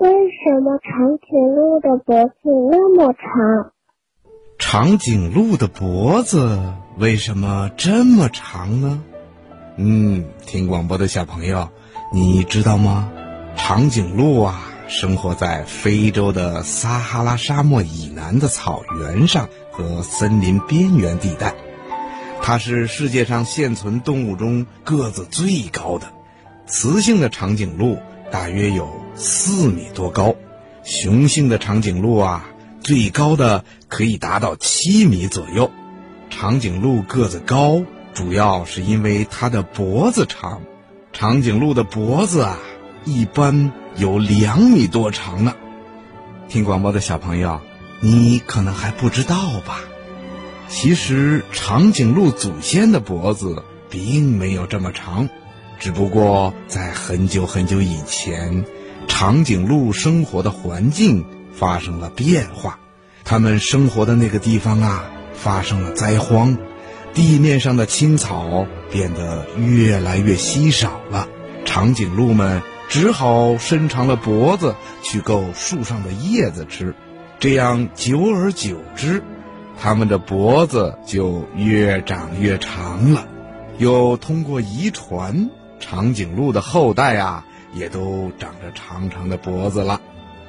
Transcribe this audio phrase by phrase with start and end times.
[0.00, 0.08] 为
[0.42, 2.32] 什么长颈鹿的脖子
[2.70, 3.72] 那么长？
[4.58, 6.58] 长颈鹿的脖子
[6.96, 9.02] 为什么这么长呢？
[9.76, 11.68] 嗯，听广播的小朋友。
[12.14, 13.12] 你知道吗？
[13.56, 21.54] 长颈鹿啊，生活在非洲的撒哈拉沙漠以南的草原上和森林边缘地带。
[22.40, 26.06] 它是世界上现存动物中个子最高的。
[26.64, 27.98] 雌性的长颈鹿
[28.30, 30.36] 大约有四米多高，
[30.84, 32.48] 雄性的长颈鹿啊，
[32.80, 35.70] 最高的可以达到七米左右。
[36.30, 37.82] 长颈鹿个子高，
[38.14, 40.62] 主要是因为它的脖子长。
[41.12, 42.58] 长颈鹿的脖子啊，
[43.04, 45.54] 一般有两米多长呢。
[46.48, 47.60] 听广播的小朋友，
[48.00, 49.80] 你可能还不知道吧？
[50.68, 55.28] 其实长颈鹿祖先的脖子并没有这么长，
[55.80, 58.66] 只不过在很久很久以前，
[59.08, 62.78] 长颈鹿生活的环境发生了变化，
[63.24, 66.58] 它们生活的那个地方啊，发生了灾荒。
[67.14, 71.26] 地面上的青草变得越来越稀少了，
[71.64, 72.60] 长颈鹿们
[72.90, 76.94] 只好伸长了脖子去够树上的叶子吃。
[77.38, 79.22] 这样久而久之，
[79.80, 83.26] 它们的脖子就越长越长了。
[83.78, 85.48] 又通过遗传，
[85.80, 87.44] 长颈鹿的后代啊，
[87.74, 90.00] 也都长着长长的脖子了。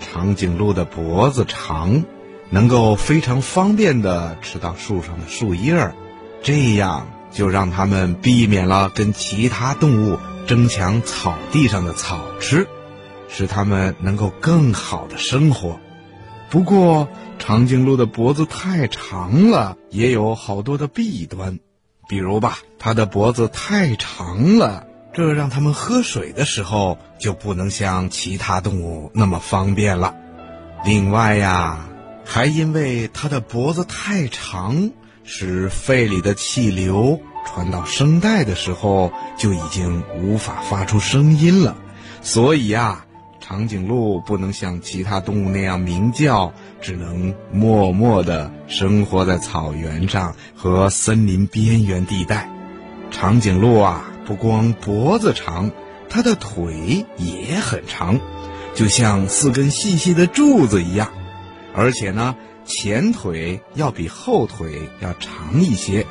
[0.00, 2.04] 长颈鹿的脖子长，
[2.50, 5.94] 能够非常方便地吃到树上的树叶儿。
[6.42, 12.66] 这样就让他们避免了跟其他动物争抢草地上的草吃，
[13.28, 15.78] 使它们能够更好的生活。
[16.50, 21.60] 不过，长颈鹿的脖子太长了，也有好多的弊端。
[22.08, 30.14] 比如吧，它的脖子太长了，这让它们喝水的时候就不能像其他动物那么方便了。
[30.84, 31.88] 另外呀，
[32.24, 34.90] 还因为它的脖子太长。
[35.24, 41.76] 使肺里的气流传到声带的时候，就已经无法发出声音了。
[42.22, 43.04] 所以呀，
[43.38, 52.50] 长颈鹿不能像其他动物那样鸣叫，只能默默地生活在草原上和森林边缘地带。
[53.12, 55.70] 长颈鹿啊，不光脖子长，
[56.08, 58.20] 它的腿也很长，
[58.74, 61.12] 就像四根细细的柱子一样，
[61.74, 62.34] 而且呢。
[62.64, 66.06] 前腿要比后腿要长一些，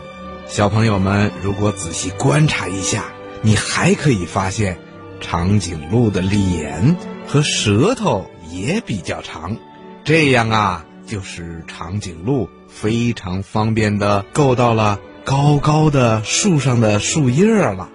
[0.47, 3.05] 小朋友们如果仔细观察一下，
[3.41, 4.77] 你还可以发现，
[5.21, 9.55] 长颈鹿的脸和舌头也比较长，
[10.03, 17.87] 这样啊，就是长颈鹿非常方便的够到了高高的树上的树叶了。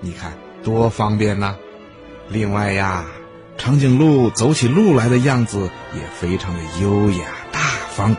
[0.00, 1.56] 你看多方便呢！
[2.28, 3.06] 另外呀，
[3.58, 7.60] 长颈鹿走起路来的样子也非常的优雅大。
[7.90, 8.16] 方，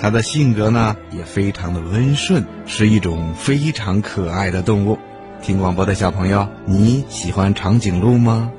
[0.00, 4.98] 它的性格呢也非常的温顺，是一种非常可爱的动物。
[5.42, 8.50] 听广播的小朋友，你喜欢长颈鹿吗？